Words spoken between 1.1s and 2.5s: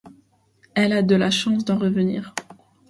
chance d'en revenir.